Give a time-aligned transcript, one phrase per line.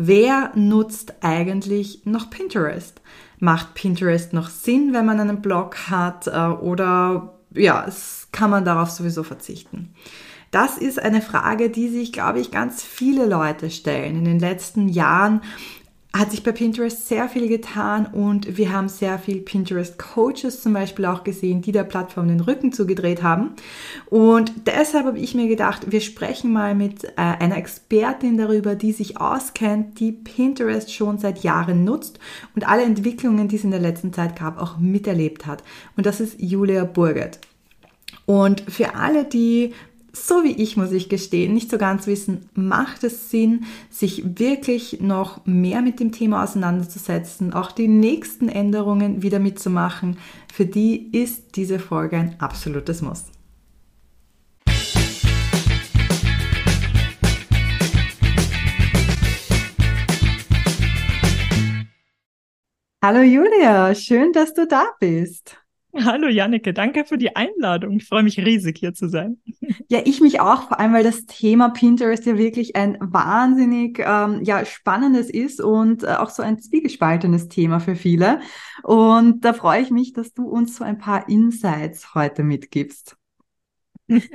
[0.00, 3.00] Wer nutzt eigentlich noch Pinterest?
[3.40, 7.84] Macht Pinterest noch Sinn, wenn man einen Blog hat äh, oder ja,
[8.30, 9.92] kann man darauf sowieso verzichten?
[10.52, 14.16] Das ist eine Frage, die sich, glaube ich, ganz viele Leute stellen.
[14.16, 15.42] In den letzten Jahren
[16.14, 21.04] hat sich bei Pinterest sehr viel getan und wir haben sehr viel Pinterest-Coaches zum Beispiel
[21.04, 23.50] auch gesehen, die der Plattform den Rücken zugedreht haben.
[24.06, 28.92] Und deshalb habe ich mir gedacht, wir sprechen mal mit äh, einer Expertin darüber, die
[28.92, 32.18] sich auskennt, die Pinterest schon seit Jahren nutzt
[32.54, 35.62] und alle Entwicklungen, die es in der letzten Zeit gab, auch miterlebt hat.
[35.96, 37.38] Und das ist Julia Burgert.
[38.24, 39.72] Und für alle, die
[40.12, 45.00] so wie ich, muss ich gestehen, nicht so ganz wissen, macht es Sinn, sich wirklich
[45.00, 50.18] noch mehr mit dem Thema auseinanderzusetzen, auch die nächsten Änderungen wieder mitzumachen.
[50.52, 53.26] Für die ist diese Folge ein absolutes Muss.
[63.00, 65.56] Hallo Julia, schön, dass du da bist.
[66.04, 67.96] Hallo Janneke, danke für die Einladung.
[67.96, 69.38] Ich freue mich riesig, hier zu sein.
[69.88, 74.40] Ja, ich mich auch, vor allem weil das Thema Pinterest ja wirklich ein wahnsinnig ähm,
[74.44, 78.40] ja, spannendes ist und äh, auch so ein zwiegespaltenes Thema für viele.
[78.82, 83.16] Und da freue ich mich, dass du uns so ein paar Insights heute mitgibst.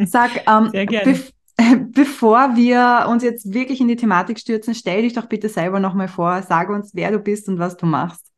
[0.05, 1.19] Sag, ähm, Sehr gerne.
[1.91, 6.07] bevor wir uns jetzt wirklich in die Thematik stürzen, stell dich doch bitte selber nochmal
[6.07, 8.32] vor, sag uns, wer du bist und was du machst.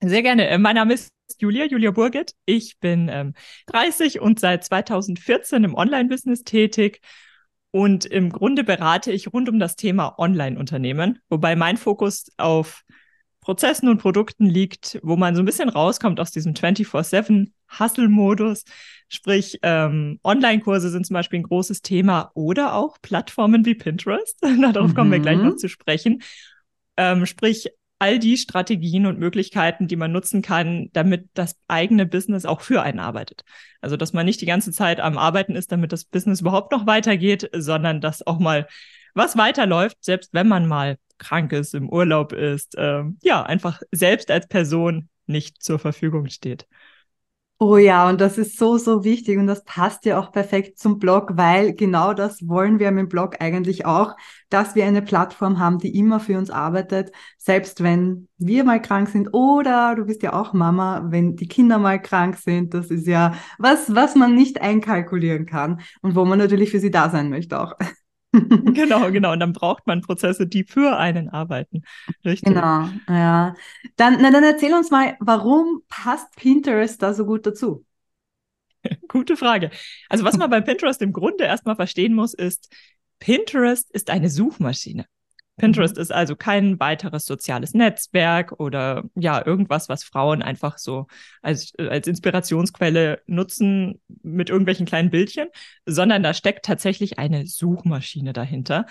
[0.00, 0.48] Sehr gerne.
[0.48, 2.34] Äh, mein Name ist Julia, Julia Burget.
[2.46, 3.34] Ich bin ähm,
[3.66, 7.00] 30 und seit 2014 im Online-Business tätig.
[7.70, 12.84] Und im Grunde berate ich rund um das Thema Online-Unternehmen, wobei mein Fokus auf
[13.40, 18.64] Prozessen und Produkten liegt, wo man so ein bisschen rauskommt aus diesem 24-7-Hustle-Modus.
[19.08, 24.38] Sprich, ähm, Online-Kurse sind zum Beispiel ein großes Thema oder auch Plattformen wie Pinterest.
[24.72, 24.94] Darauf mhm.
[24.94, 25.58] kommen wir gleich noch mhm.
[25.58, 26.22] zu sprechen.
[26.96, 32.44] Ähm, sprich, all die Strategien und Möglichkeiten, die man nutzen kann, damit das eigene Business
[32.44, 33.44] auch für einen arbeitet.
[33.80, 36.86] Also, dass man nicht die ganze Zeit am Arbeiten ist, damit das Business überhaupt noch
[36.86, 38.66] weitergeht, sondern dass auch mal
[39.14, 44.30] was weiterläuft, selbst wenn man mal krank ist, im Urlaub ist, äh, ja, einfach selbst
[44.30, 46.66] als Person nicht zur Verfügung steht.
[47.58, 50.98] Oh ja, und das ist so, so wichtig und das passt ja auch perfekt zum
[50.98, 54.16] Blog, weil genau das wollen wir mit dem Blog eigentlich auch,
[54.50, 59.08] dass wir eine Plattform haben, die immer für uns arbeitet, selbst wenn wir mal krank
[59.08, 63.06] sind oder du bist ja auch Mama, wenn die Kinder mal krank sind, das ist
[63.06, 67.30] ja was, was man nicht einkalkulieren kann und wo man natürlich für sie da sein
[67.30, 67.74] möchte auch.
[68.74, 69.32] genau, genau.
[69.32, 71.82] Und dann braucht man Prozesse, die für einen arbeiten.
[72.24, 72.54] Richtig.
[72.54, 73.54] Genau, ja.
[73.96, 77.84] Dann, na, dann erzähl uns mal, warum passt Pinterest da so gut dazu?
[79.08, 79.70] Gute Frage.
[80.08, 82.68] Also, was man bei Pinterest im Grunde erstmal verstehen muss, ist,
[83.18, 85.06] Pinterest ist eine Suchmaschine.
[85.56, 86.02] Pinterest mhm.
[86.02, 91.06] ist also kein weiteres soziales Netzwerk oder ja, irgendwas, was Frauen einfach so
[91.42, 95.48] als, als Inspirationsquelle nutzen mit irgendwelchen kleinen Bildchen,
[95.86, 98.86] sondern da steckt tatsächlich eine Suchmaschine dahinter.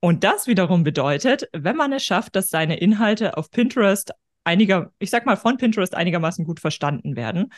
[0.00, 4.12] Und das wiederum bedeutet, wenn man es schafft, dass seine Inhalte auf Pinterest
[4.44, 7.52] einiger, ich sag mal, von Pinterest einigermaßen gut verstanden werden,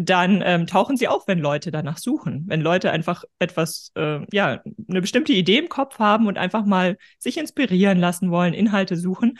[0.00, 2.44] dann ähm, tauchen sie auf, wenn Leute danach suchen.
[2.46, 6.96] Wenn Leute einfach etwas, äh, ja, eine bestimmte Idee im Kopf haben und einfach mal
[7.18, 9.38] sich inspirieren lassen wollen, Inhalte suchen.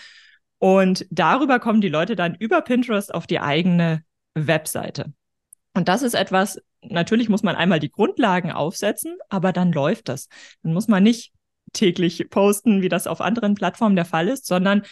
[0.59, 4.03] Und darüber kommen die Leute dann über Pinterest auf die eigene
[4.35, 5.13] Webseite.
[5.75, 10.29] Und das ist etwas, natürlich muss man einmal die Grundlagen aufsetzen, aber dann läuft das.
[10.63, 11.33] Dann muss man nicht
[11.73, 14.83] täglich posten, wie das auf anderen Plattformen der Fall ist, sondern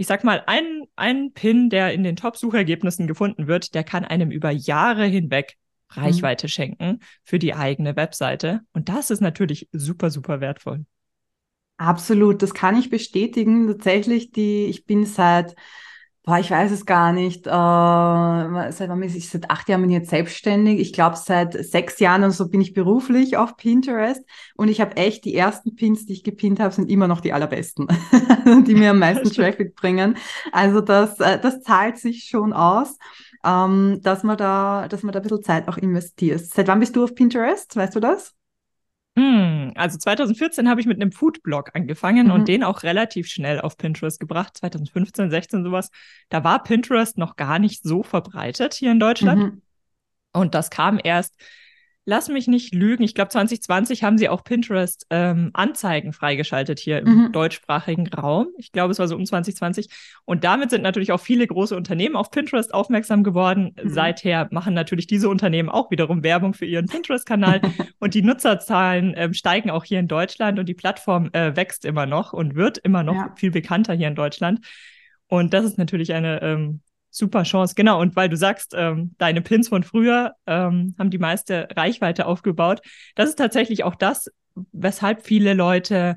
[0.00, 4.30] ich sag mal, ein, ein Pin, der in den Top-Suchergebnissen gefunden wird, der kann einem
[4.30, 5.58] über Jahre hinweg
[5.90, 6.48] Reichweite mhm.
[6.48, 8.62] schenken für die eigene Webseite.
[8.72, 10.86] Und das ist natürlich super, super wertvoll.
[11.76, 13.66] Absolut, das kann ich bestätigen.
[13.66, 15.54] Tatsächlich, die, ich bin seit
[16.22, 17.46] Boah, ich weiß es gar nicht.
[17.46, 19.30] Äh, seit wann bin ich?
[19.30, 20.78] Seit acht Jahren bin ich jetzt selbstständig.
[20.78, 24.22] Ich glaube, seit sechs Jahren und so bin ich beruflich auf Pinterest.
[24.54, 27.32] Und ich habe echt die ersten Pins, die ich gepinnt habe, sind immer noch die
[27.32, 27.88] allerbesten,
[28.66, 30.16] die mir am meisten Traffic bringen.
[30.52, 32.98] Also das, äh, das zahlt sich schon aus,
[33.42, 36.40] ähm, dass man da, dass man da ein bisschen Zeit auch investiert.
[36.44, 37.74] Seit wann bist du auf Pinterest?
[37.76, 38.34] Weißt du das?
[39.20, 42.32] Hm, also 2014 habe ich mit einem Foodblog angefangen mhm.
[42.32, 44.56] und den auch relativ schnell auf Pinterest gebracht.
[44.56, 45.90] 2015, 16 sowas.
[46.30, 49.42] Da war Pinterest noch gar nicht so verbreitet hier in Deutschland.
[49.42, 49.62] Mhm.
[50.32, 51.38] Und das kam erst
[52.10, 53.04] lass mich nicht lügen.
[53.04, 57.32] Ich glaube, 2020 haben sie auch Pinterest ähm, Anzeigen freigeschaltet hier im mhm.
[57.32, 58.48] deutschsprachigen Raum.
[58.58, 59.88] Ich glaube, es war so um 2020.
[60.24, 63.76] Und damit sind natürlich auch viele große Unternehmen auf Pinterest aufmerksam geworden.
[63.80, 63.90] Mhm.
[63.90, 67.60] Seither machen natürlich diese Unternehmen auch wiederum Werbung für ihren Pinterest-Kanal.
[68.00, 72.06] und die Nutzerzahlen äh, steigen auch hier in Deutschland und die Plattform äh, wächst immer
[72.06, 73.34] noch und wird immer noch ja.
[73.36, 74.66] viel bekannter hier in Deutschland.
[75.28, 76.80] Und das ist natürlich eine ähm,
[77.10, 78.00] Super Chance, genau.
[78.00, 82.80] Und weil du sagst, ähm, deine Pins von früher ähm, haben die meiste Reichweite aufgebaut.
[83.16, 84.30] Das ist tatsächlich auch das,
[84.72, 86.16] weshalb viele Leute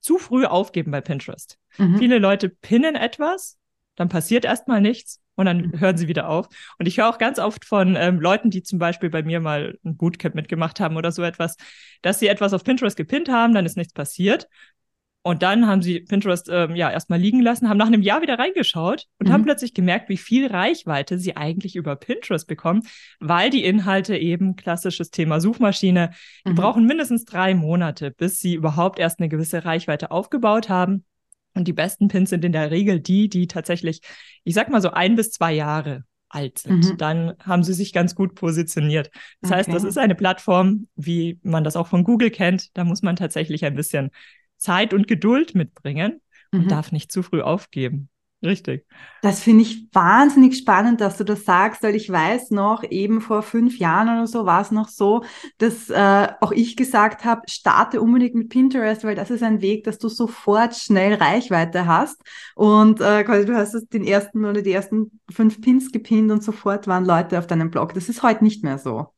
[0.00, 1.58] zu früh aufgeben bei Pinterest.
[1.78, 1.98] Mhm.
[1.98, 3.56] Viele Leute pinnen etwas,
[3.96, 5.80] dann passiert erstmal nichts und dann mhm.
[5.80, 6.48] hören sie wieder auf.
[6.78, 9.78] Und ich höre auch ganz oft von ähm, Leuten, die zum Beispiel bei mir mal
[9.84, 11.56] ein Bootcamp mitgemacht haben oder so etwas,
[12.02, 14.48] dass sie etwas auf Pinterest gepinnt haben, dann ist nichts passiert.
[15.22, 18.38] Und dann haben sie Pinterest ähm, ja erstmal liegen lassen, haben nach einem Jahr wieder
[18.38, 19.32] reingeschaut und mhm.
[19.32, 22.82] haben plötzlich gemerkt, wie viel Reichweite sie eigentlich über Pinterest bekommen,
[23.20, 26.10] weil die Inhalte eben klassisches Thema Suchmaschine,
[26.46, 26.56] die mhm.
[26.56, 31.04] brauchen mindestens drei Monate, bis sie überhaupt erst eine gewisse Reichweite aufgebaut haben.
[31.54, 34.00] Und die besten Pins sind in der Regel die, die tatsächlich,
[34.44, 36.92] ich sag mal so ein bis zwei Jahre alt sind.
[36.92, 36.96] Mhm.
[36.98, 39.10] Dann haben sie sich ganz gut positioniert.
[39.40, 39.58] Das okay.
[39.58, 42.76] heißt, das ist eine Plattform, wie man das auch von Google kennt.
[42.76, 44.10] Da muss man tatsächlich ein bisschen
[44.58, 46.20] Zeit und Geduld mitbringen
[46.52, 46.68] und mhm.
[46.68, 48.08] darf nicht zu früh aufgeben.
[48.40, 48.86] Richtig.
[49.20, 53.42] Das finde ich wahnsinnig spannend, dass du das sagst, weil ich weiß noch, eben vor
[53.42, 55.24] fünf Jahren oder so war es noch so,
[55.58, 59.82] dass äh, auch ich gesagt habe, starte unbedingt mit Pinterest, weil das ist ein Weg,
[59.82, 62.22] dass du sofort schnell Reichweite hast.
[62.54, 66.86] Und äh, quasi du hast den ersten oder die ersten fünf Pins gepinnt und sofort
[66.86, 67.92] waren Leute auf deinem Blog.
[67.94, 69.08] Das ist heute nicht mehr so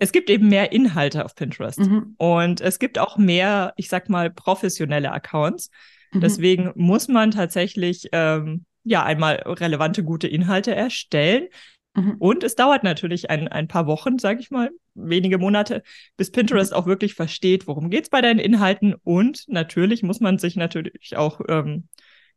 [0.00, 2.14] es gibt eben mehr Inhalte auf Pinterest mhm.
[2.18, 5.70] und es gibt auch mehr, ich sag mal, professionelle Accounts.
[6.12, 6.20] Mhm.
[6.20, 11.48] Deswegen muss man tatsächlich ähm, ja einmal relevante, gute Inhalte erstellen.
[11.94, 12.16] Mhm.
[12.18, 15.82] Und es dauert natürlich ein, ein paar Wochen, sage ich mal, wenige Monate,
[16.16, 16.78] bis Pinterest mhm.
[16.78, 18.94] auch wirklich versteht, worum geht's bei deinen Inhalten.
[19.04, 21.88] Und natürlich muss man sich natürlich auch ähm,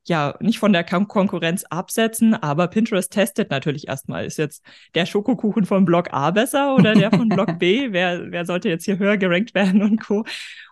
[0.08, 4.26] ja, nicht von der Konkurrenz absetzen, aber Pinterest testet natürlich erstmal.
[4.26, 4.64] Ist jetzt
[4.96, 7.88] der Schokokuchen von Block A besser oder der von Block B?
[7.92, 10.26] wer, wer sollte jetzt hier höher gerankt werden und Co.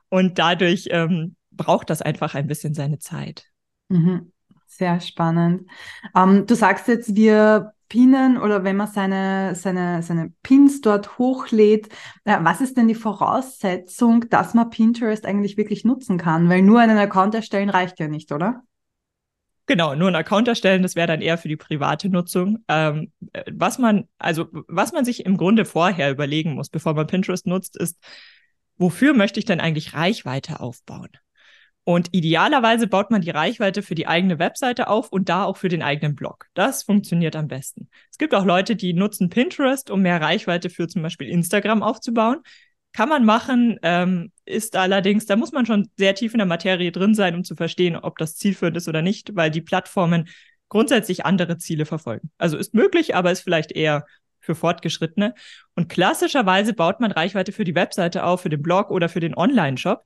[0.09, 3.45] Und dadurch ähm, braucht das einfach ein bisschen seine Zeit.
[3.89, 4.31] Mhm.
[4.67, 5.69] Sehr spannend.
[6.15, 11.89] Ähm, du sagst jetzt, wir pinnen oder wenn man seine, seine, seine Pins dort hochlädt,
[12.23, 16.49] äh, was ist denn die Voraussetzung, dass man Pinterest eigentlich wirklich nutzen kann?
[16.49, 18.63] Weil nur einen Account erstellen reicht ja nicht, oder?
[19.67, 22.63] Genau, nur einen Account erstellen, das wäre dann eher für die private Nutzung.
[22.67, 23.12] Ähm,
[23.51, 27.75] was man, also was man sich im Grunde vorher überlegen muss, bevor man Pinterest nutzt,
[27.75, 27.97] ist,
[28.77, 31.09] wofür möchte ich denn eigentlich Reichweite aufbauen?
[31.83, 35.69] Und idealerweise baut man die Reichweite für die eigene Webseite auf und da auch für
[35.69, 36.47] den eigenen Blog.
[36.56, 37.89] Das funktioniert am besten.
[38.12, 42.39] Es gibt auch Leute, die nutzen Pinterest, um mehr Reichweite für zum Beispiel Instagram aufzubauen.
[42.95, 46.94] Kann man machen, ähm, ist allerdings, da muss man schon sehr tief in der Materie
[46.94, 50.30] drin sein, um zu verstehen, ob das zielführend ist oder nicht, weil die Plattformen
[50.69, 52.31] grundsätzlich andere Ziele verfolgen.
[52.38, 54.06] Also ist möglich, aber ist vielleicht eher
[54.39, 55.33] für Fortgeschrittene.
[55.75, 59.36] Und klassischerweise baut man Reichweite für die Webseite auf, für den Blog oder für den
[59.36, 60.06] Online-Shop.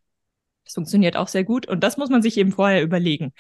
[0.66, 1.68] Das funktioniert auch sehr gut.
[1.68, 3.34] Und das muss man sich eben vorher überlegen.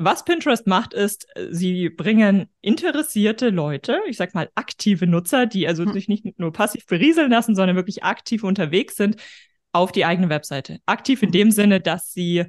[0.00, 5.84] Was Pinterest macht, ist, sie bringen interessierte Leute, ich sag mal aktive Nutzer, die also
[5.84, 5.92] hm.
[5.92, 9.16] sich nicht nur passiv berieseln lassen, sondern wirklich aktiv unterwegs sind,
[9.72, 10.78] auf die eigene Webseite.
[10.86, 11.32] Aktiv in hm.
[11.32, 12.44] dem Sinne, dass sie,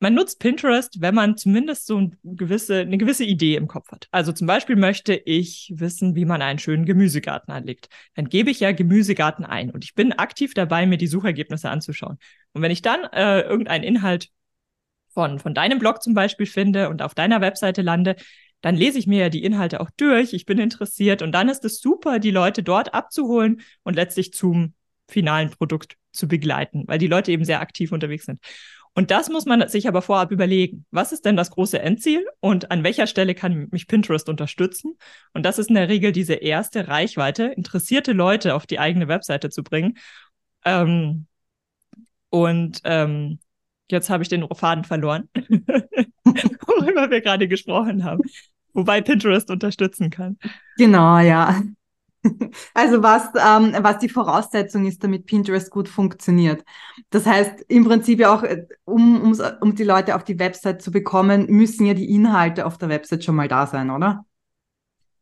[0.00, 4.08] man nutzt Pinterest, wenn man zumindest so eine gewisse, eine gewisse Idee im Kopf hat.
[4.10, 7.90] Also zum Beispiel möchte ich wissen, wie man einen schönen Gemüsegarten anlegt.
[8.16, 12.18] Dann gebe ich ja Gemüsegarten ein und ich bin aktiv dabei, mir die Suchergebnisse anzuschauen.
[12.54, 14.30] Und wenn ich dann äh, irgendeinen Inhalt
[15.16, 18.16] von, von deinem Blog zum Beispiel finde und auf deiner Webseite lande,
[18.60, 21.64] dann lese ich mir ja die Inhalte auch durch, ich bin interessiert und dann ist
[21.64, 24.74] es super, die Leute dort abzuholen und letztlich zum
[25.08, 28.40] finalen Produkt zu begleiten, weil die Leute eben sehr aktiv unterwegs sind.
[28.92, 30.84] Und das muss man sich aber vorab überlegen.
[30.90, 34.98] Was ist denn das große Endziel und an welcher Stelle kann mich Pinterest unterstützen?
[35.32, 39.48] Und das ist in der Regel diese erste Reichweite, interessierte Leute auf die eigene Webseite
[39.48, 39.96] zu bringen.
[40.64, 41.26] Ähm,
[42.30, 43.38] und ähm,
[43.90, 45.28] Jetzt habe ich den Faden verloren,
[46.24, 48.22] worüber wir gerade gesprochen haben.
[48.72, 50.38] Wobei Pinterest unterstützen kann.
[50.76, 51.62] Genau, ja.
[52.74, 56.64] Also was, ähm, was die Voraussetzung ist, damit Pinterest gut funktioniert.
[57.10, 60.82] Das heißt, im Prinzip ja auch, äh, um, um, um die Leute auf die Website
[60.82, 64.26] zu bekommen, müssen ja die Inhalte auf der Website schon mal da sein, oder?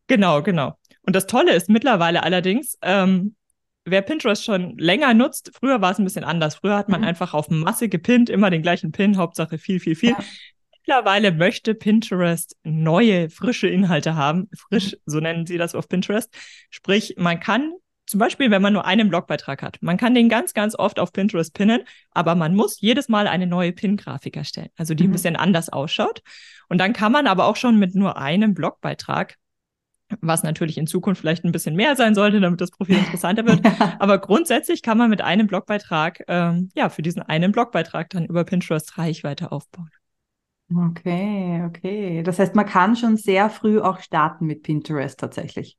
[0.07, 0.79] Genau, genau.
[1.03, 3.37] Und das Tolle ist mittlerweile allerdings, ähm,
[3.85, 6.57] wer Pinterest schon länger nutzt, früher war es ein bisschen anders.
[6.57, 7.09] Früher hat man mhm.
[7.09, 10.11] einfach auf Masse gepinnt, immer den gleichen Pin, Hauptsache viel, viel, viel.
[10.11, 10.25] Ja.
[10.73, 14.51] Mittlerweile möchte Pinterest neue, frische Inhalte haben.
[14.55, 14.99] Frisch, mhm.
[15.07, 16.35] so nennen sie das auf Pinterest.
[16.71, 17.73] Sprich, man kann
[18.07, 19.79] zum Beispiel, wenn man nur einen Blogbeitrag hat.
[19.81, 23.47] Man kann den ganz, ganz oft auf Pinterest pinnen, aber man muss jedes Mal eine
[23.47, 25.11] neue Pin-Grafik erstellen, also die mhm.
[25.11, 26.21] ein bisschen anders ausschaut.
[26.69, 29.37] Und dann kann man aber auch schon mit nur einem Blogbeitrag
[30.21, 33.61] was natürlich in Zukunft vielleicht ein bisschen mehr sein sollte, damit das Profil interessanter wird.
[33.99, 38.45] Aber grundsätzlich kann man mit einem Blogbeitrag, ähm, ja, für diesen einen Blogbeitrag dann über
[38.45, 39.91] Pinterest Reichweite aufbauen.
[40.75, 42.23] Okay, okay.
[42.23, 45.77] Das heißt, man kann schon sehr früh auch starten mit Pinterest tatsächlich.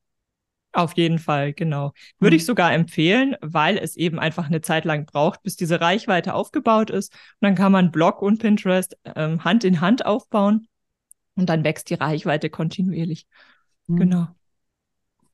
[0.74, 1.94] Auf jeden Fall, genau.
[2.20, 2.38] Würde mhm.
[2.38, 6.90] ich sogar empfehlen, weil es eben einfach eine Zeit lang braucht, bis diese Reichweite aufgebaut
[6.90, 7.14] ist.
[7.14, 10.68] Und dann kann man Blog und Pinterest ähm, Hand in Hand aufbauen
[11.36, 13.26] und dann wächst die Reichweite kontinuierlich.
[13.88, 13.98] Mhm.
[13.98, 14.28] Genau.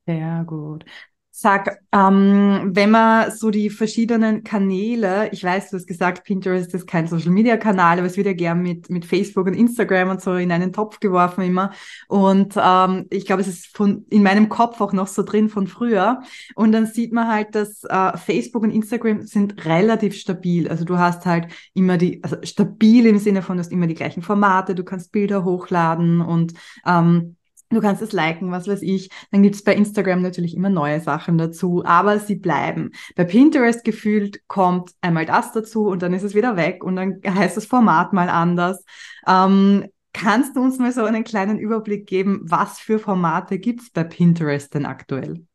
[0.06, 0.86] Sehr gut.
[1.34, 6.86] Sag, ähm, wenn man so die verschiedenen Kanäle, ich weiß, du hast gesagt, Pinterest ist
[6.86, 10.22] kein Social Media Kanal, aber es wird ja gern mit, mit Facebook und Instagram und
[10.22, 11.72] so in einen Topf geworfen immer.
[12.10, 15.68] Und ähm, ich glaube, es ist von, in meinem Kopf auch noch so drin von
[15.68, 16.22] früher.
[16.56, 20.68] Und dann sieht man halt, dass äh, Facebook und Instagram sind relativ stabil.
[20.68, 23.96] Also du hast halt immer die, also stabil im Sinne von, du hast immer die
[23.96, 26.54] gleichen Formate, du kannst Bilder hochladen und
[26.86, 27.38] ähm,
[27.72, 29.10] Du kannst es liken, was weiß ich.
[29.32, 32.92] Dann gibt's bei Instagram natürlich immer neue Sachen dazu, aber sie bleiben.
[33.16, 37.22] Bei Pinterest gefühlt kommt einmal das dazu und dann ist es wieder weg und dann
[37.26, 38.84] heißt das Format mal anders.
[39.26, 44.04] Ähm, kannst du uns mal so einen kleinen Überblick geben, was für Formate gibt's bei
[44.04, 45.46] Pinterest denn aktuell?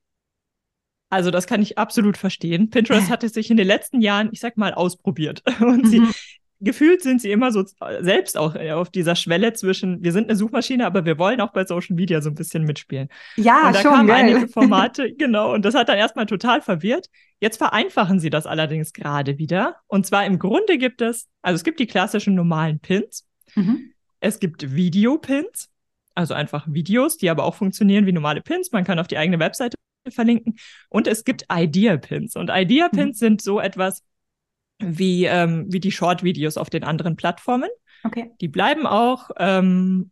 [1.09, 2.71] Also das kann ich absolut verstehen.
[2.71, 5.43] Pinterest hat es sich in den letzten Jahren, ich sag mal, ausprobiert.
[5.61, 5.87] Und mhm.
[5.87, 6.03] sie
[6.61, 7.65] gefühlt sind sie immer so
[8.01, 11.53] selbst auch äh, auf dieser Schwelle zwischen, wir sind eine Suchmaschine, aber wir wollen auch
[11.53, 13.09] bei Social Media so ein bisschen mitspielen.
[13.37, 14.17] Ja, und da schon, kamen geil.
[14.25, 17.09] einige Formate, genau, und das hat dann erstmal total verwirrt.
[17.41, 19.77] Jetzt vereinfachen sie das allerdings gerade wieder.
[19.87, 23.27] Und zwar im Grunde gibt es, also es gibt die klassischen normalen Pins.
[23.55, 23.93] Mhm.
[24.21, 25.71] Es gibt Videopins,
[26.15, 28.73] also einfach Videos, die aber auch funktionieren wie normale Pins.
[28.73, 29.77] Man kann auf die eigene Webseite
[30.09, 30.57] verlinken.
[30.89, 32.37] Und es gibt Idea-Pins.
[32.37, 33.25] Und Idea-Pins mhm.
[33.27, 34.03] sind so etwas,
[34.79, 37.71] wie, ähm, wie die Short-Videos auf den anderen Plattformen.
[38.05, 38.31] Okay.
[38.41, 40.11] Die bleiben auch ähm,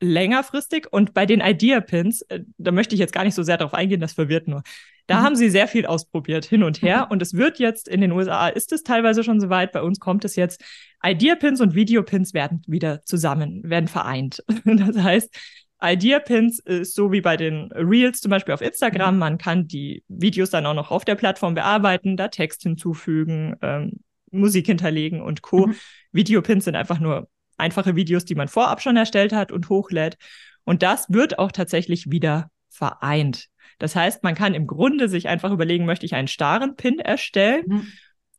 [0.00, 3.74] längerfristig und bei den Idea-Pins, äh, da möchte ich jetzt gar nicht so sehr darauf
[3.74, 4.62] eingehen, das verwirrt nur.
[5.06, 5.24] Da mhm.
[5.24, 7.06] haben sie sehr viel ausprobiert, hin und her.
[7.06, 7.12] Mhm.
[7.12, 10.24] Und es wird jetzt in den USA, ist es teilweise schon soweit, bei uns kommt
[10.24, 10.62] es jetzt,
[11.02, 14.42] Idea-Pins und Video-Pins werden wieder zusammen, werden vereint.
[14.64, 15.34] das heißt,
[15.82, 19.14] Idea-Pins ist so wie bei den Reels zum Beispiel auf Instagram.
[19.14, 19.20] Mhm.
[19.20, 24.00] Man kann die Videos dann auch noch auf der Plattform bearbeiten, da Text hinzufügen, ähm,
[24.34, 25.68] Musik hinterlegen und Co.
[25.68, 25.74] Mhm.
[26.12, 30.16] Videopins sind einfach nur einfache Videos, die man vorab schon erstellt hat und hochlädt.
[30.64, 33.48] Und das wird auch tatsächlich wieder vereint.
[33.78, 37.64] Das heißt, man kann im Grunde sich einfach überlegen, möchte ich einen starren Pin erstellen
[37.66, 37.86] mhm.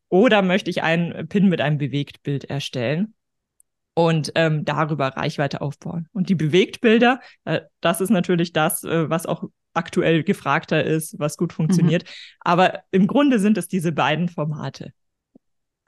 [0.08, 3.14] oder möchte ich einen Pin mit einem Bewegtbild erstellen
[3.94, 6.08] und ähm, darüber Reichweite aufbauen.
[6.12, 11.36] Und die Bewegtbilder, äh, das ist natürlich das, äh, was auch aktuell gefragter ist, was
[11.36, 12.04] gut funktioniert.
[12.04, 12.08] Mhm.
[12.40, 14.92] Aber im Grunde sind es diese beiden Formate.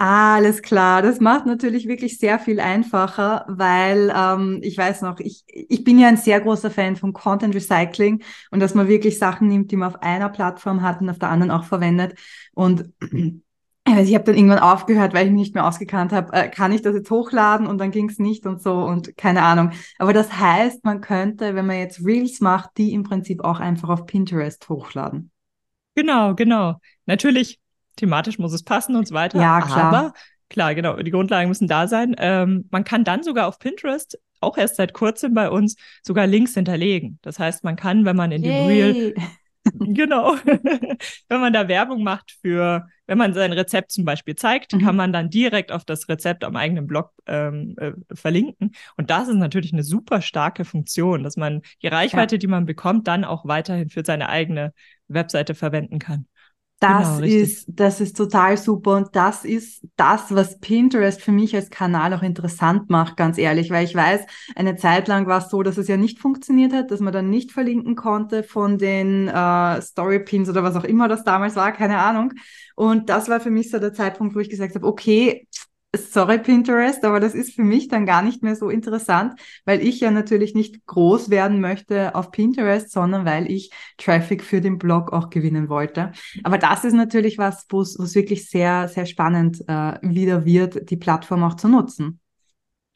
[0.00, 5.42] Alles klar, das macht natürlich wirklich sehr viel einfacher, weil ähm, ich weiß noch, ich,
[5.48, 9.48] ich bin ja ein sehr großer Fan von Content Recycling und dass man wirklich Sachen
[9.48, 12.16] nimmt, die man auf einer Plattform hat und auf der anderen auch verwendet.
[12.54, 16.70] Und ich habe dann irgendwann aufgehört, weil ich mich nicht mehr ausgekannt habe, äh, kann
[16.70, 19.72] ich das jetzt hochladen und dann ging es nicht und so und keine Ahnung.
[19.98, 23.88] Aber das heißt, man könnte, wenn man jetzt Reels macht, die im Prinzip auch einfach
[23.88, 25.32] auf Pinterest hochladen.
[25.96, 26.76] Genau, genau.
[27.06, 27.58] Natürlich,
[27.98, 29.40] thematisch muss es passen und so weiter.
[29.40, 29.78] Ja, klar.
[29.78, 30.12] Aber
[30.48, 32.14] klar, genau, die Grundlagen müssen da sein.
[32.18, 36.54] Ähm, man kann dann sogar auf Pinterest auch erst seit kurzem bei uns sogar Links
[36.54, 37.18] hinterlegen.
[37.22, 39.14] Das heißt, man kann, wenn man in dem Reel
[39.78, 40.36] genau.
[40.44, 44.80] wenn man da Werbung macht für, wenn man sein Rezept zum Beispiel zeigt, mhm.
[44.80, 48.72] kann man dann direkt auf das Rezept am eigenen Blog ähm, äh, verlinken.
[48.96, 52.38] Und das ist natürlich eine super starke Funktion, dass man die Reichweite, ja.
[52.38, 54.72] die man bekommt, dann auch weiterhin für seine eigene
[55.08, 56.26] Webseite verwenden kann.
[56.80, 61.56] Das genau, ist, das ist total super und das ist das, was Pinterest für mich
[61.56, 64.20] als Kanal auch interessant macht, ganz ehrlich, weil ich weiß,
[64.54, 67.30] eine Zeit lang war es so, dass es ja nicht funktioniert hat, dass man dann
[67.30, 71.98] nicht verlinken konnte von den äh, Storypins oder was auch immer das damals war, keine
[71.98, 72.32] Ahnung.
[72.76, 75.47] Und das war für mich so der Zeitpunkt, wo ich gesagt habe, okay,
[75.96, 80.00] sorry Pinterest, aber das ist für mich dann gar nicht mehr so interessant, weil ich
[80.00, 85.12] ja natürlich nicht groß werden möchte auf Pinterest, sondern weil ich Traffic für den Blog
[85.12, 86.12] auch gewinnen wollte.
[86.44, 90.96] Aber das ist natürlich was, wo es wirklich sehr, sehr spannend äh, wieder wird, die
[90.96, 92.20] Plattform auch zu nutzen.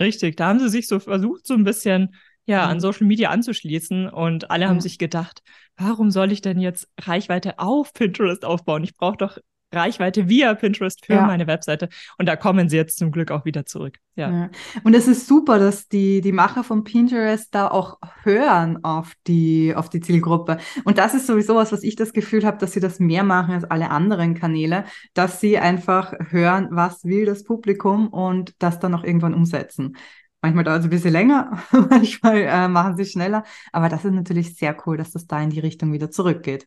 [0.01, 2.81] Richtig, da haben sie sich so versucht, so ein bisschen ja, an.
[2.81, 4.69] Social Media anzuschließen und alle ja.
[4.69, 5.43] haben sich gedacht,
[5.77, 8.83] warum soll ich denn jetzt Reichweite auf Pinterest aufbauen?
[8.85, 9.39] Ich brauche doch
[9.73, 11.27] Reichweite via Pinterest für ja.
[11.27, 11.89] meine Webseite.
[12.19, 13.99] Und da kommen sie jetzt zum Glück auch wieder zurück.
[14.15, 14.31] Ja.
[14.31, 14.51] ja.
[14.85, 19.75] Und es ist super, dass die, die Macher von Pinterest da auch hören auf die,
[19.75, 20.59] auf die Zielgruppe.
[20.85, 23.55] Und das ist sowieso was, was ich das Gefühl habe, dass sie das mehr machen
[23.55, 28.95] als alle anderen Kanäle, dass sie einfach hören, was will das Publikum und das dann
[28.95, 29.97] auch irgendwann umsetzen.
[30.43, 33.45] Manchmal dauert es ein bisschen länger, manchmal äh, machen sie schneller.
[33.71, 36.67] Aber das ist natürlich sehr cool, dass das da in die Richtung wieder zurückgeht.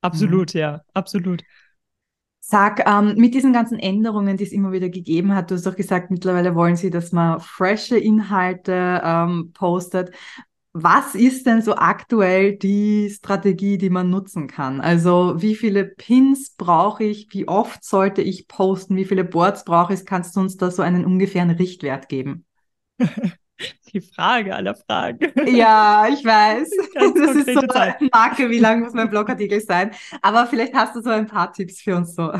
[0.00, 0.60] Absolut, mhm.
[0.60, 1.42] ja, absolut.
[2.40, 5.76] Sag, ähm, mit diesen ganzen Änderungen, die es immer wieder gegeben hat, du hast doch
[5.76, 10.14] gesagt, mittlerweile wollen sie, dass man frische Inhalte ähm, postet.
[10.72, 14.80] Was ist denn so aktuell die Strategie, die man nutzen kann?
[14.80, 17.28] Also wie viele Pins brauche ich?
[17.32, 18.96] Wie oft sollte ich posten?
[18.96, 20.06] Wie viele Boards brauche ich?
[20.06, 22.46] Kannst du uns da so einen ungefähren Richtwert geben?
[23.92, 25.32] Die Frage aller Fragen.
[25.46, 26.70] Ja, ich weiß.
[26.94, 29.90] das ist so eine Marke, wie lang muss mein Blogartikel sein.
[30.22, 32.32] Aber vielleicht hast du so ein paar Tipps für uns so.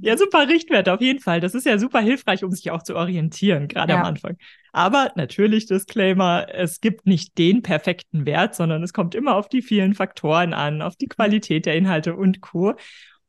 [0.00, 1.40] Ja, super Richtwerte auf jeden Fall.
[1.40, 4.00] Das ist ja super hilfreich, um sich auch zu orientieren, gerade ja.
[4.00, 4.36] am Anfang.
[4.72, 9.62] Aber natürlich Disclaimer, es gibt nicht den perfekten Wert, sondern es kommt immer auf die
[9.62, 12.74] vielen Faktoren an, auf die Qualität der Inhalte und Co.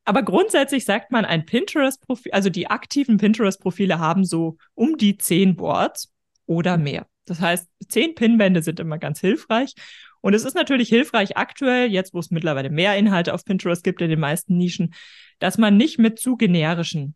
[0.05, 5.55] Aber grundsätzlich sagt man, ein Pinterest-Profil, also die aktiven Pinterest-Profile haben so um die zehn
[5.55, 6.13] Boards
[6.45, 7.07] oder mehr.
[7.25, 9.73] Das heißt, zehn Pinwände sind immer ganz hilfreich.
[10.21, 14.01] Und es ist natürlich hilfreich aktuell, jetzt wo es mittlerweile mehr Inhalte auf Pinterest gibt
[14.01, 14.93] in den meisten Nischen,
[15.39, 17.15] dass man nicht mit zu generischen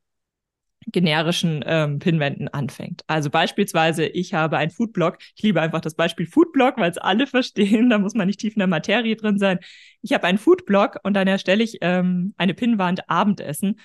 [0.92, 3.04] generischen ähm, Pinwänden anfängt.
[3.08, 5.18] Also beispielsweise, ich habe einen Foodblog.
[5.36, 7.90] Ich liebe einfach das Beispiel Foodblog, weil es alle verstehen.
[7.90, 9.60] Da muss man nicht tief in der Materie drin sein.
[10.02, 13.80] Ich habe einen Foodblog und dann erstelle ich ähm, eine Pinwand Abendessen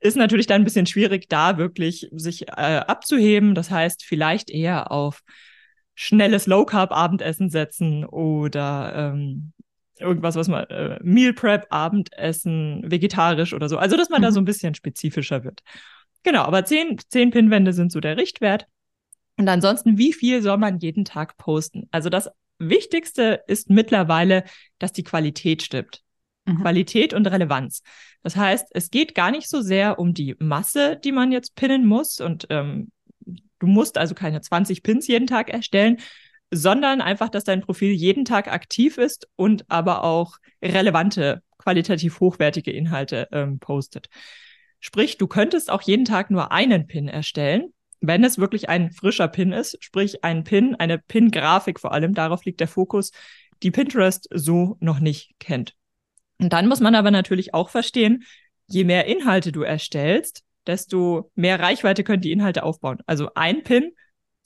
[0.00, 3.54] ist natürlich dann ein bisschen schwierig, da wirklich sich äh, abzuheben.
[3.54, 5.22] Das heißt, vielleicht eher auf
[5.94, 9.52] schnelles Low-Carb-Abendessen setzen oder ähm,
[9.98, 13.76] irgendwas, was man äh, Meal Prep, Abendessen, vegetarisch oder so.
[13.76, 14.24] Also, dass man mhm.
[14.24, 15.60] da so ein bisschen spezifischer wird.
[16.22, 18.66] Genau, aber zehn, zehn Pinwände sind so der Richtwert.
[19.36, 21.88] Und ansonsten, wie viel soll man jeden Tag posten?
[21.90, 22.28] Also das
[22.58, 24.44] Wichtigste ist mittlerweile,
[24.78, 26.02] dass die Qualität stimmt.
[26.44, 26.60] Mhm.
[26.62, 27.82] Qualität und Relevanz.
[28.22, 31.86] Das heißt, es geht gar nicht so sehr um die Masse, die man jetzt pinnen
[31.86, 32.90] muss und ähm,
[33.58, 35.98] du musst also keine 20 Pins jeden Tag erstellen,
[36.50, 42.72] sondern einfach, dass dein Profil jeden Tag aktiv ist und aber auch relevante, qualitativ hochwertige
[42.72, 44.08] Inhalte ähm, postet.
[44.80, 49.28] Sprich, du könntest auch jeden Tag nur einen Pin erstellen, wenn es wirklich ein frischer
[49.28, 53.12] Pin ist, sprich ein Pin, eine Pin-Grafik vor allem, darauf liegt der Fokus,
[53.62, 55.76] die Pinterest so noch nicht kennt.
[56.40, 58.24] Und dann muss man aber natürlich auch verstehen,
[58.66, 62.98] je mehr Inhalte du erstellst, desto mehr Reichweite können die Inhalte aufbauen.
[63.06, 63.92] Also ein Pin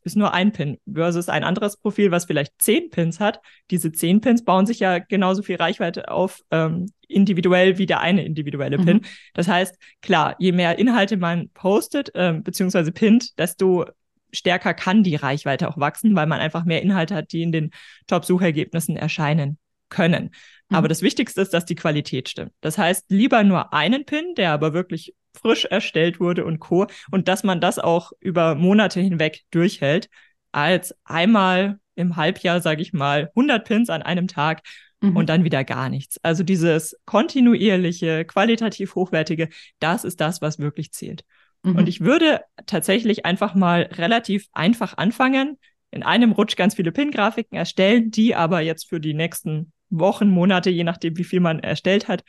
[0.04, 3.40] ist nur ein Pin versus ein anderes Profil, was vielleicht zehn Pins hat.
[3.70, 8.24] Diese zehn Pins bauen sich ja genauso viel Reichweite auf, ähm, individuell wie der eine
[8.24, 8.98] individuelle Pin.
[8.98, 9.04] Mhm.
[9.32, 13.86] Das heißt, klar, je mehr Inhalte man postet, ähm, beziehungsweise pinnt, desto
[14.30, 17.70] stärker kann die Reichweite auch wachsen, weil man einfach mehr Inhalte hat, die in den
[18.06, 19.58] Top-Suchergebnissen erscheinen
[19.94, 20.30] können.
[20.68, 20.88] Aber mhm.
[20.88, 22.52] das Wichtigste ist, dass die Qualität stimmt.
[22.60, 26.86] Das heißt, lieber nur einen Pin, der aber wirklich frisch erstellt wurde und Co.
[27.10, 30.08] Und dass man das auch über Monate hinweg durchhält,
[30.52, 34.62] als einmal im Halbjahr, sage ich mal, 100 Pins an einem Tag
[35.00, 35.16] mhm.
[35.16, 36.18] und dann wieder gar nichts.
[36.22, 41.24] Also dieses kontinuierliche, qualitativ hochwertige, das ist das, was wirklich zählt.
[41.62, 41.76] Mhm.
[41.76, 45.58] Und ich würde tatsächlich einfach mal relativ einfach anfangen,
[45.90, 50.70] in einem Rutsch ganz viele Pin-Grafiken erstellen, die aber jetzt für die nächsten Wochen, Monate,
[50.70, 52.22] je nachdem, wie viel man erstellt hat,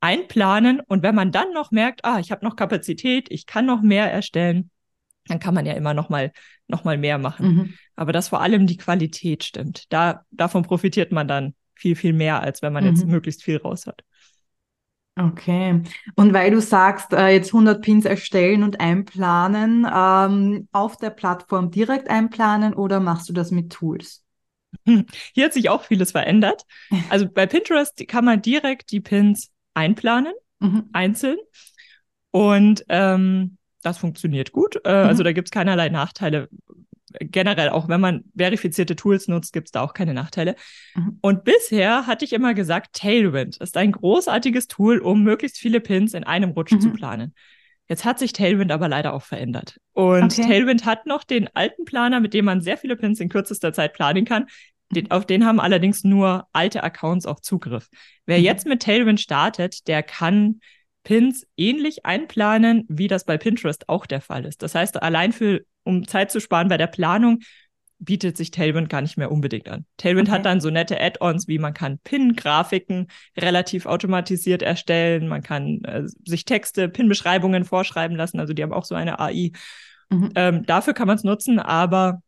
[0.00, 0.80] einplanen.
[0.80, 4.10] Und wenn man dann noch merkt, ah, ich habe noch Kapazität, ich kann noch mehr
[4.12, 4.70] erstellen,
[5.26, 6.32] dann kann man ja immer noch mal,
[6.68, 7.46] noch mal mehr machen.
[7.46, 7.74] Mhm.
[7.96, 9.92] Aber dass vor allem die Qualität stimmt.
[9.92, 12.90] Da, davon profitiert man dann viel, viel mehr, als wenn man mhm.
[12.90, 14.02] jetzt möglichst viel raus hat.
[15.18, 15.82] Okay.
[16.14, 21.72] Und weil du sagst, äh, jetzt 100 Pins erstellen und einplanen, ähm, auf der Plattform
[21.72, 24.24] direkt einplanen oder machst du das mit Tools?
[25.34, 26.64] Hier hat sich auch vieles verändert.
[27.10, 30.88] Also bei Pinterest kann man direkt die Pins einplanen, mhm.
[30.92, 31.38] einzeln.
[32.30, 34.76] Und ähm, das funktioniert gut.
[34.84, 35.08] Äh, also mhm.
[35.08, 36.48] Also da gibt es keinerlei Nachteile.
[37.20, 40.56] Generell, auch wenn man verifizierte Tools nutzt, gibt es da auch keine Nachteile.
[40.94, 41.18] Mhm.
[41.22, 46.12] Und bisher hatte ich immer gesagt, Tailwind ist ein großartiges Tool, um möglichst viele Pins
[46.12, 46.92] in einem Rutsch zu mhm.
[46.92, 47.34] planen.
[47.88, 49.80] Jetzt hat sich Tailwind aber leider auch verändert.
[49.92, 50.42] Und okay.
[50.42, 53.94] Tailwind hat noch den alten Planer, mit dem man sehr viele Pins in kürzester Zeit
[53.94, 54.46] planen kann.
[54.90, 57.88] Den, auf den haben allerdings nur alte Accounts auch Zugriff.
[58.26, 58.44] Wer mhm.
[58.44, 60.60] jetzt mit Tailwind startet, der kann
[61.02, 64.62] Pins ähnlich einplanen, wie das bei Pinterest auch der Fall ist.
[64.62, 67.40] Das heißt, allein für, um Zeit zu sparen bei der Planung,
[67.98, 69.84] bietet sich Tailwind gar nicht mehr unbedingt an.
[69.96, 70.38] Tailwind okay.
[70.38, 76.04] hat dann so nette Add-ons, wie man kann Pin-Grafiken relativ automatisiert erstellen, man kann äh,
[76.24, 79.52] sich Texte, Pin-Beschreibungen vorschreiben lassen, also die haben auch so eine AI.
[80.10, 80.30] Mhm.
[80.34, 82.22] Ähm, dafür kann man es nutzen, aber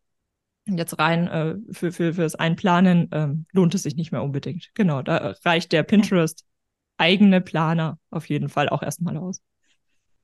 [0.66, 4.70] jetzt rein äh, für, für, fürs Einplanen ähm, lohnt es sich nicht mehr unbedingt.
[4.74, 6.44] Genau, da reicht der Pinterest
[6.98, 9.40] eigene Planer auf jeden Fall auch erstmal aus.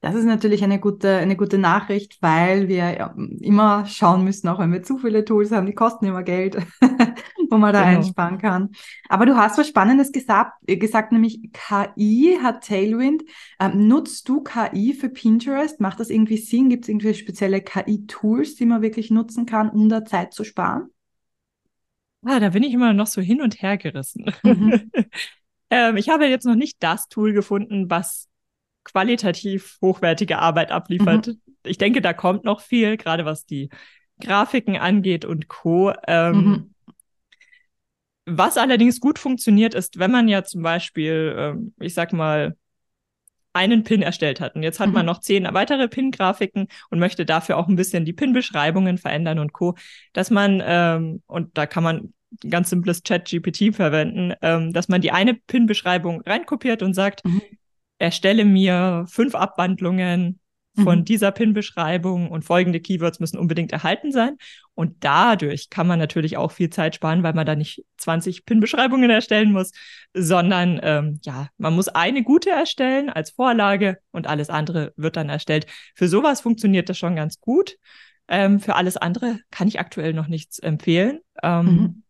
[0.00, 4.72] Das ist natürlich eine gute, eine gute Nachricht, weil wir immer schauen müssen, auch wenn
[4.72, 6.56] wir zu viele Tools haben, die kosten immer Geld,
[7.50, 7.98] wo man da genau.
[7.98, 8.70] einsparen kann.
[9.08, 13.24] Aber du hast was Spannendes gesagt, gesagt nämlich KI hat Tailwind.
[13.58, 15.80] Ähm, nutzt du KI für Pinterest?
[15.80, 16.68] Macht das irgendwie Sinn?
[16.68, 20.90] Gibt es irgendwie spezielle KI-Tools, die man wirklich nutzen kann, um da Zeit zu sparen?
[22.22, 24.26] Ah, da bin ich immer noch so hin und her gerissen.
[24.42, 24.90] Mhm.
[25.70, 28.28] ähm, ich habe jetzt noch nicht das Tool gefunden, was
[28.86, 31.26] qualitativ hochwertige Arbeit abliefert.
[31.26, 31.40] Mhm.
[31.64, 33.68] Ich denke, da kommt noch viel, gerade was die
[34.20, 35.92] Grafiken angeht und Co.
[36.06, 36.74] Ähm, mhm.
[38.26, 42.56] Was allerdings gut funktioniert, ist, wenn man ja zum Beispiel, ähm, ich sag mal,
[43.52, 44.94] einen Pin erstellt hat und jetzt hat mhm.
[44.94, 49.52] man noch zehn weitere Pin-Grafiken und möchte dafür auch ein bisschen die Pin-Beschreibungen verändern und
[49.52, 49.74] Co.,
[50.12, 52.12] dass man, ähm, und da kann man
[52.44, 57.42] ein ganz simples Chat-GPT verwenden, ähm, dass man die eine Pin-Beschreibung reinkopiert und sagt, mhm
[57.98, 60.40] erstelle mir fünf Abwandlungen
[60.82, 61.04] von mhm.
[61.04, 64.36] dieser Pin-Beschreibung und folgende Keywords müssen unbedingt erhalten sein.
[64.74, 69.08] Und dadurch kann man natürlich auch viel Zeit sparen, weil man da nicht 20 Pin-Beschreibungen
[69.08, 69.72] erstellen muss,
[70.12, 75.30] sondern ähm, ja, man muss eine gute erstellen als Vorlage und alles andere wird dann
[75.30, 75.66] erstellt.
[75.94, 77.76] Für sowas funktioniert das schon ganz gut.
[78.28, 81.20] Ähm, für alles andere kann ich aktuell noch nichts empfehlen.
[81.42, 82.02] Ähm, mhm.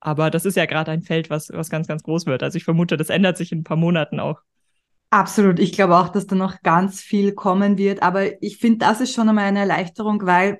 [0.00, 2.42] Aber das ist ja gerade ein Feld, was, was ganz, ganz groß wird.
[2.42, 4.40] Also ich vermute, das ändert sich in ein paar Monaten auch.
[5.14, 5.60] Absolut.
[5.60, 8.02] Ich glaube auch, dass da noch ganz viel kommen wird.
[8.02, 10.58] Aber ich finde, das ist schon einmal eine Erleichterung, weil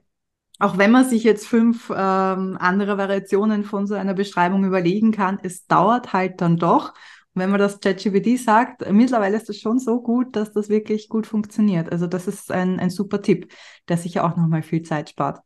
[0.60, 5.40] auch wenn man sich jetzt fünf ähm, andere Variationen von so einer Beschreibung überlegen kann,
[5.42, 6.90] es dauert halt dann doch.
[7.34, 11.08] Und wenn man das ChatGPT sagt, mittlerweile ist das schon so gut, dass das wirklich
[11.08, 11.90] gut funktioniert.
[11.90, 13.52] Also das ist ein, ein super Tipp,
[13.88, 15.40] der sicher auch nochmal viel Zeit spart.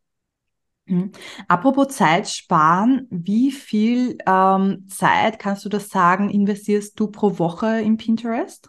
[0.84, 1.12] Mhm.
[1.48, 7.80] Apropos Zeit sparen, wie viel ähm, Zeit, kannst du das sagen, investierst du pro Woche
[7.80, 8.68] in Pinterest?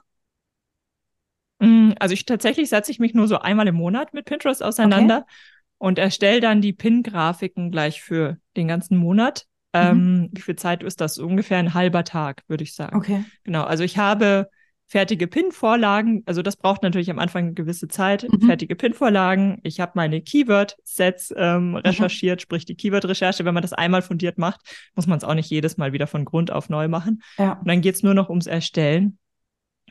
[1.60, 5.20] Mm, also ich tatsächlich setze ich mich nur so einmal im Monat mit Pinterest auseinander
[5.20, 5.34] okay.
[5.78, 9.46] und erstelle dann die Pin-Grafiken gleich für den ganzen Monat.
[9.74, 9.80] Mhm.
[9.82, 11.18] Ähm, wie viel Zeit ist das?
[11.18, 12.98] Ungefähr ein halber Tag, würde ich sagen.
[12.98, 13.24] Okay.
[13.44, 13.64] Genau.
[13.64, 14.50] Also ich habe
[14.90, 16.24] fertige Pin-Vorlagen.
[16.26, 18.28] Also das braucht natürlich am Anfang eine gewisse Zeit.
[18.28, 18.48] Mhm.
[18.48, 19.60] Fertige Pin-Vorlagen.
[19.64, 21.76] Ich habe meine Keyword-Sets ähm, mhm.
[21.76, 22.42] recherchiert, mhm.
[22.42, 23.46] sprich die Keyword-Recherche.
[23.46, 24.62] Wenn man das einmal fundiert macht,
[24.96, 27.22] muss man es auch nicht jedes Mal wieder von Grund auf neu machen.
[27.38, 27.54] Ja.
[27.54, 29.20] Und dann geht's nur noch ums Erstellen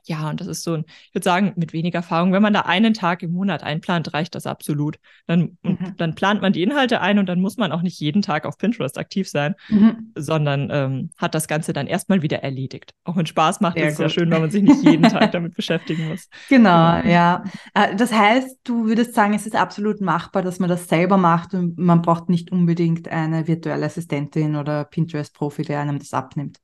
[0.08, 2.60] ja, und das ist so ein, ich würde sagen, mit weniger Erfahrung, wenn man da
[2.62, 4.98] einen Tag im Monat einplant, reicht das absolut.
[5.26, 5.94] Dann, mhm.
[5.96, 8.56] dann plant man die Inhalte ein und dann muss man auch nicht jeden Tag auf
[8.56, 10.12] Pinterest aktiv sein, mhm.
[10.16, 12.94] sondern ähm, hat das Ganze dann erstmal wieder erledigt.
[13.04, 15.32] Auch wenn Spaß macht, Sehr ist es ja schön, wenn man sich nicht jeden Tag
[15.32, 16.28] damit beschäftigen muss.
[16.48, 17.44] Genau, genau, ja.
[17.74, 21.52] Äh, das heißt, du würdest sagen, es ist absolut machbar, dass man das selber macht
[21.52, 26.58] und man braucht nicht unbedingt eine virtuelle Assistentin oder Pinterest-Profi, der einem das abnimmt.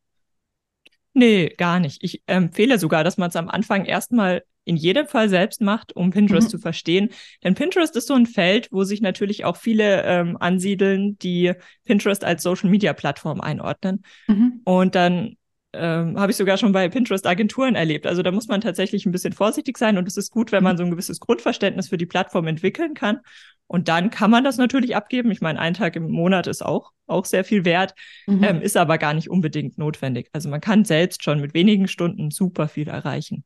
[1.15, 2.03] Nee, gar nicht.
[2.03, 6.11] Ich empfehle sogar, dass man es am Anfang erstmal in jedem Fall selbst macht, um
[6.11, 6.51] Pinterest mhm.
[6.51, 7.11] zu verstehen.
[7.43, 11.53] Denn Pinterest ist so ein Feld, wo sich natürlich auch viele ähm, ansiedeln, die
[11.85, 14.05] Pinterest als Social-Media-Plattform einordnen.
[14.27, 14.61] Mhm.
[14.65, 15.37] Und dann
[15.77, 18.07] ähm, habe ich sogar schon bei Pinterest-Agenturen erlebt.
[18.07, 20.75] Also da muss man tatsächlich ein bisschen vorsichtig sein und es ist gut, wenn man
[20.75, 20.79] mhm.
[20.79, 23.21] so ein gewisses Grundverständnis für die Plattform entwickeln kann.
[23.67, 25.31] Und dann kann man das natürlich abgeben.
[25.31, 27.95] Ich meine, ein Tag im Monat ist auch, auch sehr viel wert,
[28.27, 28.45] mhm.
[28.45, 30.29] ähm, ist aber gar nicht unbedingt notwendig.
[30.33, 33.45] Also man kann selbst schon mit wenigen Stunden super viel erreichen.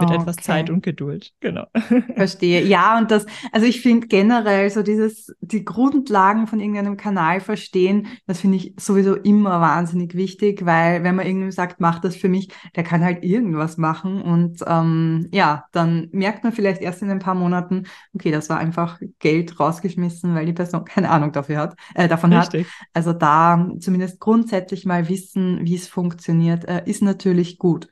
[0.00, 1.66] Mit oh, etwas Zeit und Geduld, genau.
[2.14, 2.64] Verstehe.
[2.64, 8.08] Ja, und das, also ich finde generell so dieses, die Grundlagen von irgendeinem Kanal verstehen,
[8.26, 12.28] das finde ich sowieso immer wahnsinnig wichtig, weil wenn man irgendwie sagt, mach das für
[12.28, 17.10] mich, der kann halt irgendwas machen und ähm, ja, dann merkt man vielleicht erst in
[17.10, 17.84] ein paar Monaten,
[18.14, 22.32] okay, das war einfach Geld rausgeschmissen, weil die Person keine Ahnung dafür hat, äh, davon
[22.32, 22.66] Richtig.
[22.66, 22.88] hat.
[22.94, 27.88] Also da zumindest grundsätzlich mal wissen, wie es funktioniert, äh, ist natürlich gut.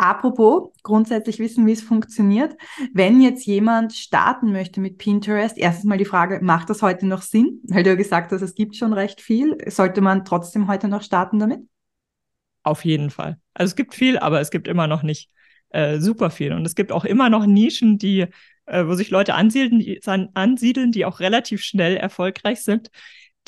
[0.00, 2.56] Apropos, grundsätzlich wissen, wie es funktioniert.
[2.94, 7.20] Wenn jetzt jemand starten möchte mit Pinterest, erstens mal die Frage, macht das heute noch
[7.20, 7.60] Sinn?
[7.64, 9.58] Weil du ja gesagt hast, es gibt schon recht viel.
[9.66, 11.62] Sollte man trotzdem heute noch starten damit?
[12.62, 13.38] Auf jeden Fall.
[13.54, 15.30] Also es gibt viel, aber es gibt immer noch nicht
[15.70, 16.52] äh, super viel.
[16.52, 18.26] Und es gibt auch immer noch Nischen, die,
[18.66, 22.90] äh, wo sich Leute ansiedeln die, ansiedeln, die auch relativ schnell erfolgreich sind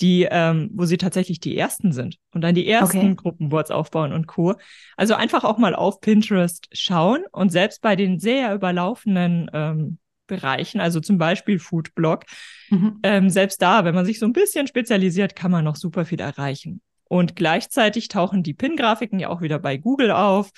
[0.00, 3.14] die, ähm, wo sie tatsächlich die ersten sind und dann die ersten okay.
[3.14, 4.54] Gruppenboards aufbauen und Co.
[4.96, 10.80] Also einfach auch mal auf Pinterest schauen und selbst bei den sehr überlaufenden ähm, Bereichen,
[10.80, 12.24] also zum Beispiel Foodblog.
[12.70, 13.00] Mhm.
[13.02, 16.20] Ähm, selbst da, wenn man sich so ein bisschen spezialisiert, kann man noch super viel
[16.20, 16.80] erreichen.
[17.04, 20.50] Und gleichzeitig tauchen die Pin-Grafiken ja auch wieder bei Google auf.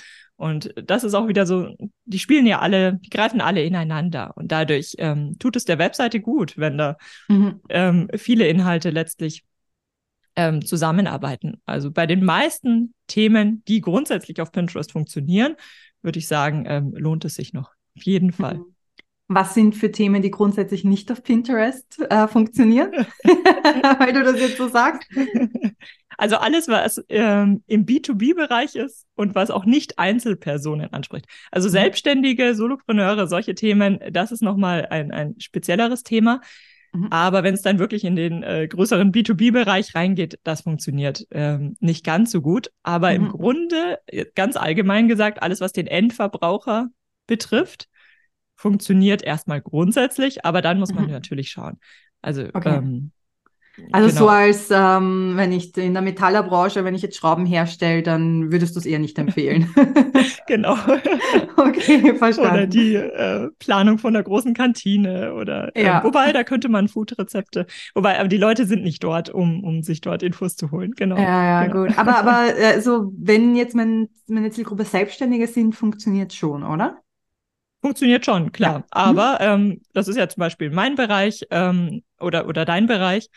[0.42, 1.72] Und das ist auch wieder so,
[2.04, 4.36] die spielen ja alle, die greifen alle ineinander.
[4.36, 6.96] Und dadurch ähm, tut es der Webseite gut, wenn da
[7.28, 7.60] mhm.
[7.68, 9.44] ähm, viele Inhalte letztlich
[10.34, 11.62] ähm, zusammenarbeiten.
[11.64, 15.54] Also bei den meisten Themen, die grundsätzlich auf Pinterest funktionieren,
[16.02, 17.70] würde ich sagen, ähm, lohnt es sich noch.
[17.96, 18.56] Auf jeden Fall.
[18.56, 18.74] Mhm.
[19.34, 22.92] Was sind für Themen, die grundsätzlich nicht auf Pinterest äh, funktionieren?
[23.98, 25.08] Weil du das jetzt so sagst.
[26.18, 31.26] Also alles, was ähm, im B2B-Bereich ist und was auch nicht Einzelpersonen anspricht.
[31.50, 31.72] Also mhm.
[31.72, 36.40] Selbstständige, Solopreneure, solche Themen, das ist nochmal ein, ein spezielleres Thema.
[36.92, 37.08] Mhm.
[37.10, 42.04] Aber wenn es dann wirklich in den äh, größeren B2B-Bereich reingeht, das funktioniert ähm, nicht
[42.04, 42.70] ganz so gut.
[42.82, 43.16] Aber mhm.
[43.16, 43.98] im Grunde,
[44.34, 46.88] ganz allgemein gesagt, alles, was den Endverbraucher
[47.26, 47.88] betrifft,
[48.56, 51.12] funktioniert erstmal grundsätzlich, aber dann muss man mhm.
[51.12, 51.78] natürlich schauen.
[52.20, 52.76] Also okay.
[52.76, 53.12] ähm,
[53.90, 54.20] also genau.
[54.20, 58.76] so als, ähm, wenn ich in der Metallerbranche, wenn ich jetzt Schrauben herstelle, dann würdest
[58.76, 59.74] du es eher nicht empfehlen.
[60.46, 60.76] genau.
[61.56, 62.52] okay, verstanden.
[62.52, 66.04] Oder die äh, Planung von der großen Kantine oder äh, ja.
[66.04, 70.02] wobei, da könnte man Foodrezepte, wobei, aber die Leute sind nicht dort, um, um sich
[70.02, 70.92] dort Infos zu holen.
[70.92, 71.16] Genau.
[71.16, 71.86] Ja, ja, genau.
[71.86, 71.98] gut.
[71.98, 76.98] Aber, aber äh, so, wenn jetzt mein, meine Zielgruppe Selbstständige sind, funktioniert schon, oder?
[77.82, 78.78] Funktioniert schon, klar.
[78.78, 78.84] Ja.
[78.90, 79.72] Aber mhm.
[79.72, 83.28] ähm, das ist ja zum Beispiel mein Bereich ähm, oder, oder dein Bereich.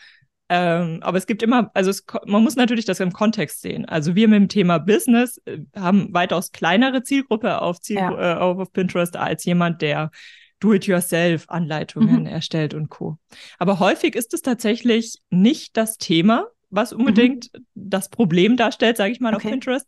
[0.48, 3.84] Ähm, aber es gibt immer, also es, man muss natürlich das im Kontext sehen.
[3.84, 8.34] Also wir mit dem Thema Business äh, haben weitaus kleinere Zielgruppe auf, Ziel, ja.
[8.34, 10.12] äh, auf, auf Pinterest als jemand, der
[10.60, 12.26] Do-it-yourself-Anleitungen mhm.
[12.26, 13.18] erstellt und Co.
[13.58, 17.64] Aber häufig ist es tatsächlich nicht das Thema, was unbedingt mhm.
[17.74, 19.48] das Problem darstellt, sage ich mal, okay.
[19.48, 19.86] auf Pinterest,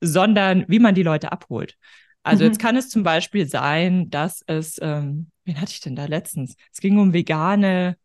[0.00, 1.76] sondern wie man die Leute abholt.
[2.26, 2.50] Also mhm.
[2.50, 6.56] jetzt kann es zum Beispiel sein, dass es, ähm, wen hatte ich denn da letztens?
[6.72, 7.96] Es ging um vegane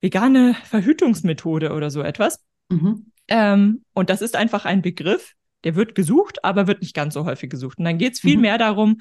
[0.00, 2.44] vegane Verhütungsmethode oder so etwas.
[2.68, 3.12] Mhm.
[3.28, 7.24] Ähm, und das ist einfach ein Begriff, der wird gesucht, aber wird nicht ganz so
[7.24, 7.78] häufig gesucht.
[7.78, 8.42] Und dann geht es viel mhm.
[8.42, 9.00] mehr darum,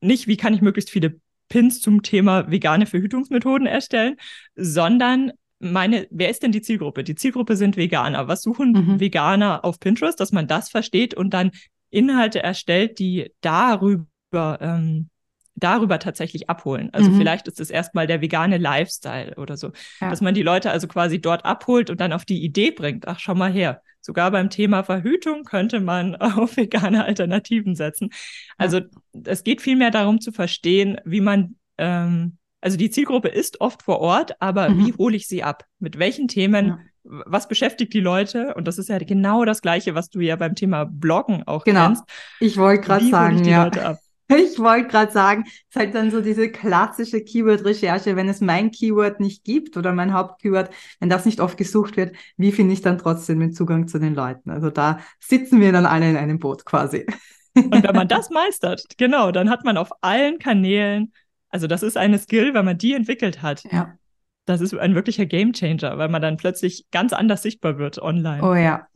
[0.00, 4.16] nicht, wie kann ich möglichst viele Pins zum Thema vegane Verhütungsmethoden erstellen,
[4.54, 7.04] sondern meine, wer ist denn die Zielgruppe?
[7.04, 8.28] Die Zielgruppe sind Veganer.
[8.28, 9.00] Was suchen mhm.
[9.00, 11.50] Veganer auf Pinterest, dass man das versteht und dann
[11.90, 14.06] Inhalte erstellt, die darüber
[14.60, 15.10] ähm,
[15.60, 16.90] darüber tatsächlich abholen.
[16.92, 17.18] Also mhm.
[17.18, 20.10] vielleicht ist es erstmal der vegane Lifestyle oder so, ja.
[20.10, 23.18] dass man die Leute also quasi dort abholt und dann auf die Idee bringt, ach,
[23.20, 23.82] schau mal her.
[24.00, 28.10] Sogar beim Thema Verhütung könnte man auf vegane Alternativen setzen.
[28.56, 28.86] Also ja.
[29.24, 34.00] es geht vielmehr darum zu verstehen, wie man, ähm, also die Zielgruppe ist oft vor
[34.00, 34.86] Ort, aber mhm.
[34.86, 35.66] wie hole ich sie ab?
[35.78, 36.68] Mit welchen Themen?
[36.68, 36.78] Ja
[37.10, 38.54] was beschäftigt die Leute?
[38.54, 41.86] Und das ist ja genau das Gleiche, was du ja beim Thema Bloggen auch genau.
[41.86, 42.04] kennst.
[42.38, 43.70] Ich wollte gerade sagen, ja.
[44.32, 48.70] Ich wollte gerade sagen, es ist halt dann so diese klassische Keyword-Recherche, wenn es mein
[48.70, 50.70] Keyword nicht gibt oder mein Hauptkeyword,
[51.00, 54.14] wenn das nicht oft gesucht wird, wie finde ich dann trotzdem den Zugang zu den
[54.14, 54.50] Leuten?
[54.50, 57.06] Also da sitzen wir dann alle in einem Boot quasi.
[57.56, 61.12] Und wenn man das meistert, genau, dann hat man auf allen Kanälen,
[61.48, 63.64] also das ist eine Skill, wenn man die entwickelt hat.
[63.64, 63.96] Ja.
[64.46, 68.42] Das ist ein wirklicher Gamechanger, weil man dann plötzlich ganz anders sichtbar wird online.
[68.42, 68.86] Oh ja,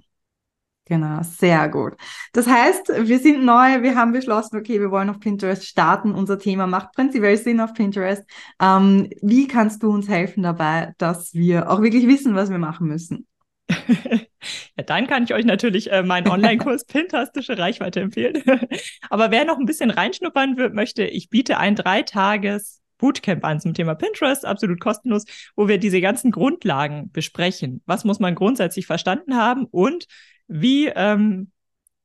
[0.86, 1.94] Genau, sehr gut.
[2.34, 6.12] Das heißt, wir sind neu, wir haben beschlossen, okay, wir wollen auf Pinterest starten.
[6.14, 8.22] Unser Thema macht prinzipiell Sinn auf Pinterest.
[8.60, 12.86] Ähm, wie kannst du uns helfen dabei, dass wir auch wirklich wissen, was wir machen
[12.86, 13.26] müssen?
[13.70, 18.42] ja, dann kann ich euch natürlich äh, meinen Online-Kurs Pintastische Reichweite empfehlen.
[19.08, 23.74] Aber wer noch ein bisschen reinschnuppern wird, möchte, ich biete ein Dreitages Bootcamp an zum
[23.74, 27.82] Thema Pinterest, absolut kostenlos, wo wir diese ganzen Grundlagen besprechen.
[27.84, 30.06] Was muss man grundsätzlich verstanden haben und
[30.48, 31.50] wie ähm,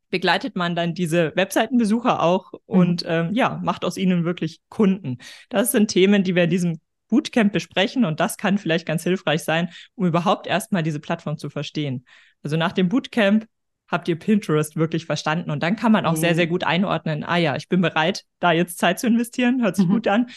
[0.10, 3.10] begleitet man dann diese Webseitenbesucher auch und mhm.
[3.10, 5.20] ähm, ja, macht aus ihnen wirklich Kunden.
[5.48, 9.46] Das sind Themen, die wir in diesem Bootcamp besprechen und das kann vielleicht ganz hilfreich
[9.46, 12.04] sein, um überhaupt erstmal diese Plattform zu verstehen.
[12.44, 13.48] Also nach dem Bootcamp
[13.88, 16.18] habt ihr Pinterest wirklich verstanden und dann kann man auch mhm.
[16.18, 19.78] sehr, sehr gut einordnen, ah ja, ich bin bereit, da jetzt Zeit zu investieren, hört
[19.78, 19.94] sich mhm.
[19.94, 20.28] gut an.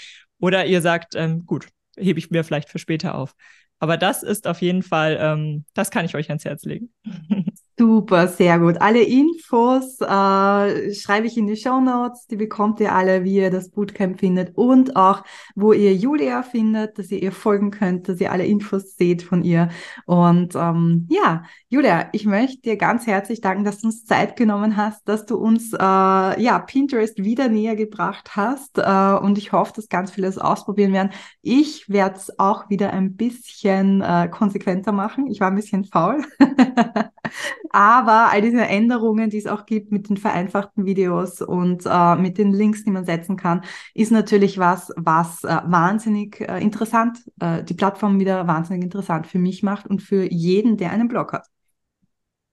[0.42, 3.36] Oder ihr sagt, ähm, gut, hebe ich mir vielleicht für später auf.
[3.78, 6.92] Aber das ist auf jeden Fall, ähm, das kann ich euch ans Herz legen.
[7.78, 8.80] Super, sehr gut.
[8.82, 12.26] Alle Infos äh, schreibe ich in die Show Notes.
[12.26, 16.98] Die bekommt ihr alle, wie ihr das Bootcamp findet und auch, wo ihr Julia findet,
[16.98, 19.70] dass ihr ihr folgen könnt, dass ihr alle Infos seht von ihr.
[20.04, 24.76] Und ähm, ja, Julia, ich möchte dir ganz herzlich danken, dass du uns Zeit genommen
[24.76, 28.76] hast, dass du uns äh, ja Pinterest wieder näher gebracht hast.
[28.78, 31.12] Äh, und ich hoffe, dass ganz viele es ausprobieren werden.
[31.40, 35.26] Ich werde es auch wieder ein bisschen äh, konsequenter machen.
[35.28, 36.22] Ich war ein bisschen faul.
[37.72, 42.38] aber all diese Änderungen, die es auch gibt mit den vereinfachten Videos und äh, mit
[42.38, 43.62] den Links, die man setzen kann,
[43.94, 49.38] ist natürlich was, was äh, wahnsinnig äh, interessant, äh, die Plattform wieder wahnsinnig interessant für
[49.38, 51.46] mich macht und für jeden, der einen Blog hat.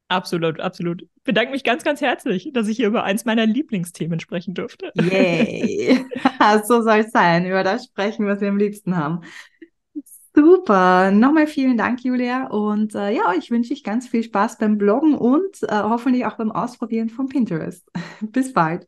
[0.10, 1.04] Absolut, absolut.
[1.04, 4.92] Ich bedanke mich ganz, ganz herzlich, dass ich hier über eins meiner Lieblingsthemen sprechen durfte.
[4.96, 6.04] Yay!
[6.66, 9.22] so soll es sein, über das sprechen, was wir am liebsten haben.
[10.40, 11.12] Super.
[11.12, 12.48] Nochmal vielen Dank, Julia.
[12.48, 16.38] Und äh, ja, ich wünsche euch ganz viel Spaß beim Bloggen und äh, hoffentlich auch
[16.38, 17.86] beim Ausprobieren von Pinterest.
[18.22, 18.88] Bis bald.